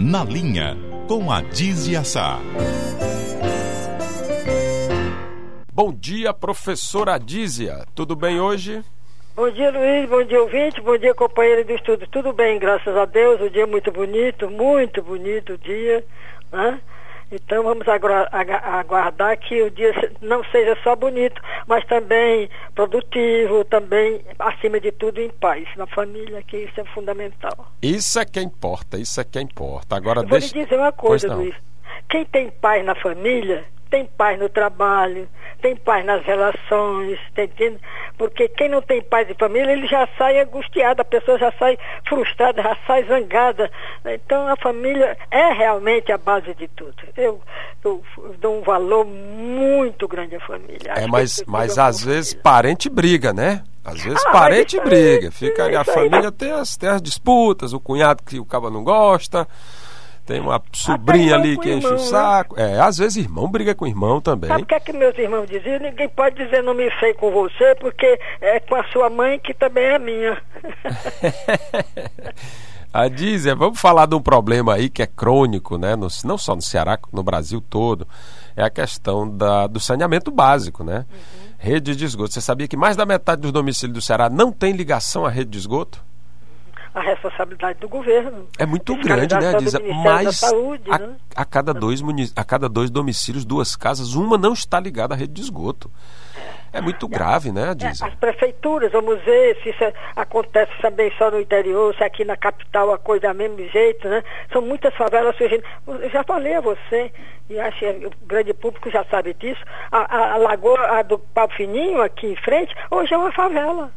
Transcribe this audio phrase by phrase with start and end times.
[0.00, 0.76] Na Linha,
[1.08, 2.38] com a Dizia Sá.
[5.72, 7.84] Bom dia, professora Dízia.
[7.96, 8.80] Tudo bem hoje?
[9.34, 10.08] Bom dia, Luiz.
[10.08, 10.80] Bom dia, ouvinte.
[10.80, 12.06] Bom dia, companheiro do estudo.
[12.12, 13.40] Tudo bem, graças a Deus.
[13.40, 16.04] O dia é muito bonito, muito bonito o dia.
[16.52, 16.80] Né?
[17.30, 19.92] Então vamos aguardar que o dia
[20.22, 26.42] não seja só bonito, mas também produtivo, também, acima de tudo, em paz, na família,
[26.42, 27.70] que isso é fundamental.
[27.82, 29.96] Isso é que importa, isso é que importa.
[29.96, 30.48] Agora, Eu deixa...
[30.48, 31.54] vou lhe dizer uma coisa, Luiz.
[32.08, 35.28] Quem tem paz na família tem paz no trabalho,
[35.60, 37.80] tem paz nas relações, tá entendendo?
[38.16, 41.78] Porque quem não tem paz de família, ele já sai angustiado, a pessoa já sai
[42.08, 43.70] frustrada, já sai zangada.
[44.04, 46.94] Então a família é realmente a base de tudo.
[47.16, 47.40] Eu,
[47.84, 48.02] eu
[48.40, 50.92] dou um valor muito grande à família.
[50.96, 53.62] É, mas, mas às vezes parente briga, né?
[53.84, 57.80] Às vezes ah, parente briga, fica ali, a família tem as, tem as disputas, o
[57.80, 59.48] cunhado que o cabo não gosta.
[60.28, 62.10] Tem uma sobrinha ali que enche irmão, o né?
[62.10, 62.54] saco.
[62.54, 62.76] Né?
[62.76, 64.48] É, às vezes irmão briga com irmão também.
[64.48, 65.78] Sabe o que é que meus irmãos diziam?
[65.78, 69.54] Ninguém pode dizer não me sei com você, porque é com a sua mãe que
[69.54, 70.36] também é minha.
[72.92, 75.96] a Dízia, vamos falar de um problema aí que é crônico, né?
[75.96, 78.06] No, não só no Ceará, no Brasil todo.
[78.54, 81.06] É a questão da, do saneamento básico, né?
[81.10, 81.48] Uhum.
[81.56, 82.34] Rede de esgoto.
[82.34, 85.52] Você sabia que mais da metade dos domicílios do Ceará não tem ligação à rede
[85.52, 86.06] de esgoto?
[86.94, 88.48] A responsabilidade do governo.
[88.58, 89.74] É muito grande, né, Diz?
[90.04, 91.16] Mas Saúde, a, né?
[91.34, 92.00] a, cada dois,
[92.34, 95.90] a cada dois domicílios, duas casas, uma não está ligada à rede de esgoto.
[96.72, 98.02] É muito grave, né, Diz?
[98.02, 102.92] As prefeituras, vamos ver se isso acontece também só no interior, se aqui na capital
[102.92, 104.22] a coisa é do mesmo jeito, né?
[104.52, 105.62] São muitas favelas surgindo.
[105.86, 107.10] Eu já falei a você,
[107.48, 111.18] e acho que o grande público já sabe disso, a, a, a lagoa a do
[111.18, 113.90] Pau Fininho, aqui em frente, hoje é uma favela.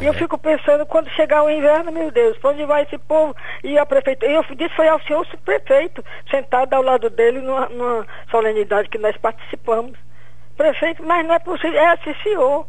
[0.00, 3.34] E eu fico pensando, quando chegar o inverno, meu Deus, para onde vai esse povo?
[3.62, 8.06] E a prefeitura, eu disse foi ao senhor prefeito, sentado ao lado dele numa, numa
[8.30, 9.98] solenidade que nós participamos.
[10.56, 12.66] Prefeito, mas não é possível, é esse senhor.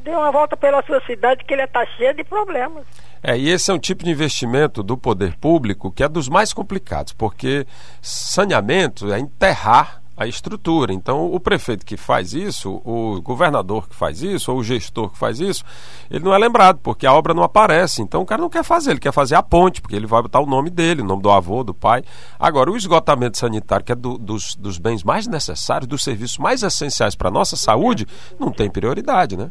[0.00, 2.86] Dê uma volta pela sua cidade que ele está cheio de problemas.
[3.22, 6.52] É, e esse é um tipo de investimento do poder público que é dos mais
[6.54, 7.66] complicados, porque
[8.00, 10.92] saneamento é enterrar a estrutura.
[10.92, 15.16] Então, o prefeito que faz isso, o governador que faz isso, ou o gestor que
[15.16, 15.64] faz isso,
[16.10, 18.02] ele não é lembrado, porque a obra não aparece.
[18.02, 20.40] Então, o cara não quer fazer, ele quer fazer a ponte, porque ele vai botar
[20.40, 22.04] o nome dele, o nome do avô, do pai.
[22.38, 26.62] Agora, o esgotamento sanitário, que é do, dos, dos bens mais necessários, dos serviços mais
[26.62, 28.06] essenciais para a nossa saúde,
[28.38, 29.50] não tem prioridade, né?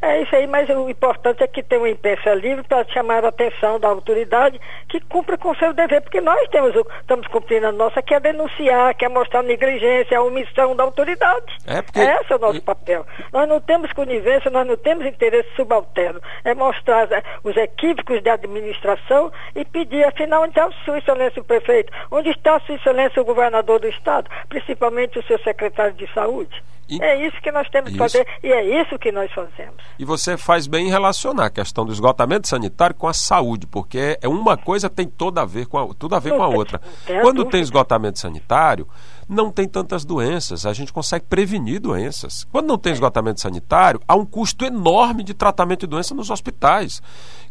[0.00, 3.28] É isso aí, mas o importante é que tenha uma imprensa livre para chamar a
[3.28, 7.72] atenção da autoridade que cumpra com o seu dever, porque nós temos, estamos cumprindo a
[7.72, 11.56] nossa, que é denunciar, que é mostrar negligência, a omissão da autoridade.
[11.66, 12.00] É porque...
[12.00, 13.06] Esse é o nosso papel.
[13.32, 16.20] Nós não temos conivência, nós não temos interesse subalterno.
[16.44, 21.40] É mostrar é, os equívocos de administração e pedir, afinal, onde está o Sua Excelência
[21.40, 21.92] o Prefeito?
[22.10, 24.30] Onde está a Sua Excelência o Governador do Estado?
[24.48, 26.62] Principalmente o seu secretário de Saúde?
[26.88, 27.02] E...
[27.02, 29.82] É isso que nós temos que fazer e é isso que nós fazemos.
[29.98, 34.18] E você faz bem em relacionar a questão do esgotamento sanitário com a saúde, porque
[34.20, 36.80] é uma coisa tem toda a ver com a, tudo a ver com a outra.
[37.22, 38.86] Quando tem esgotamento sanitário,
[39.28, 42.44] não tem tantas doenças, a gente consegue prevenir doenças.
[42.52, 47.02] Quando não tem esgotamento sanitário, há um custo enorme de tratamento de doença nos hospitais.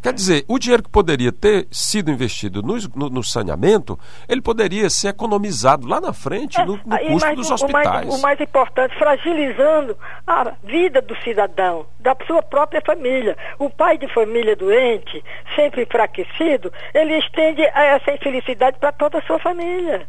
[0.02, 3.98] Quer dizer, o dinheiro que poderia ter sido investido no, no, no saneamento,
[4.28, 7.86] ele poderia ser economizado lá na frente no, no é, custo mais, dos hospitais.
[7.86, 13.36] O mais, o mais importante, fragilizando a vida do cidadão, da sua própria família.
[13.58, 15.22] O pai de família doente,
[15.54, 20.06] sempre enfraquecido, ele estende essa infelicidade para toda a sua família.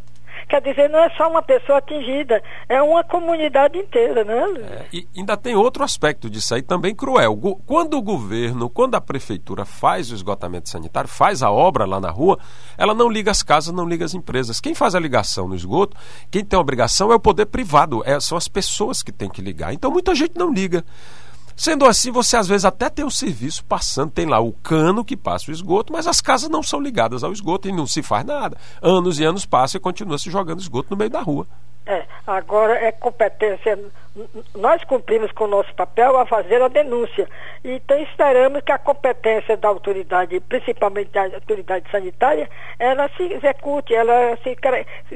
[0.49, 4.43] Quer dizer, não é só uma pessoa atingida, é uma comunidade inteira, né?
[4.61, 7.37] É, e ainda tem outro aspecto disso aí também cruel.
[7.65, 12.09] Quando o governo, quando a prefeitura faz o esgotamento sanitário, faz a obra lá na
[12.09, 12.39] rua,
[12.77, 14.61] ela não liga as casas, não liga as empresas.
[14.61, 15.97] Quem faz a ligação no esgoto,
[16.31, 19.41] quem tem a obrigação é o poder privado, é, são as pessoas que têm que
[19.41, 19.73] ligar.
[19.73, 20.85] Então muita gente não liga.
[21.57, 25.17] Sendo assim, você às vezes até tem o serviço passando, tem lá o cano que
[25.17, 28.23] passa o esgoto, mas as casas não são ligadas ao esgoto e não se faz
[28.23, 28.55] nada.
[28.79, 31.47] Anos e anos passam e continua se jogando esgoto no meio da rua.
[31.87, 33.79] É, agora é competência.
[34.55, 37.27] Nós cumprimos com o nosso papel a fazer a denúncia.
[37.63, 42.49] Então esperamos que a competência da autoridade, principalmente da autoridade sanitária,
[42.79, 44.57] ela se execute, ela se,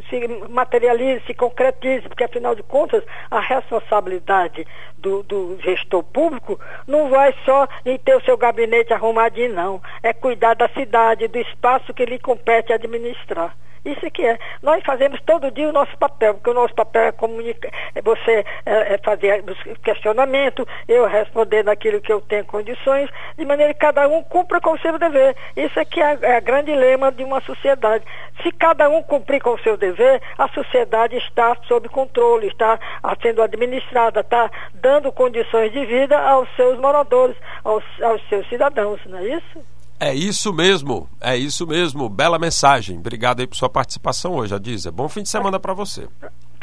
[0.10, 4.68] se materialize, se concretize, porque afinal de contas a responsabilidade
[4.98, 9.82] do, do gestor público não vai só em ter o seu gabinete arrumadinho, não.
[10.04, 13.56] É cuidar da cidade, do espaço que lhe compete administrar.
[13.84, 14.38] Isso que é.
[14.62, 18.46] Nós fazemos todo dia o nosso papel, porque o nosso papel é comunicar, é você
[18.66, 19.44] é, fazer
[19.84, 24.74] questionamento, eu respondendo aquilo que eu tenho condições, de maneira que cada um cumpra com
[24.74, 25.36] o seu dever.
[25.56, 28.04] Isso é que é, é a grande lema de uma sociedade.
[28.44, 32.80] Se cada um cumprir com o seu dever, a sociedade está sob controle, está
[33.22, 39.18] sendo administrada, está dando condições de vida aos seus moradores, aos, aos seus cidadãos, não
[39.18, 39.72] é isso?
[40.00, 42.10] É isso mesmo, é isso mesmo.
[42.10, 42.98] Bela mensagem.
[42.98, 44.92] Obrigado aí por sua participação hoje, Adízia.
[44.92, 46.08] Bom fim de semana para você.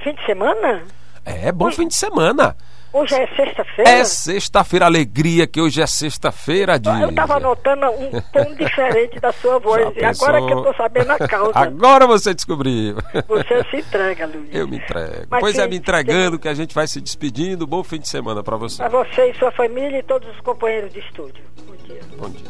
[0.02, 0.82] Fim de semana?
[1.28, 2.56] É, bom hoje, fim de semana.
[2.90, 3.90] Hoje é sexta-feira?
[3.90, 7.02] É sexta-feira, alegria que hoje é sexta-feira, Adízia.
[7.02, 9.94] Eu estava notando um tom diferente da sua voz.
[9.94, 11.52] E agora que eu estou sabendo a causa.
[11.58, 12.96] Agora você descobriu.
[13.28, 14.48] Você se entrega, Luiz.
[14.54, 15.26] Eu me entrego.
[15.28, 17.66] Mas pois é, me entregando que a gente vai se despedindo.
[17.66, 18.78] Bom fim de semana para você.
[18.78, 21.44] Para você e sua família e todos os companheiros de estúdio.
[21.66, 22.00] Bom dia.
[22.16, 22.48] Bom dia.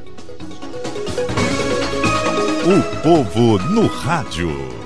[2.64, 4.77] O povo no rádio.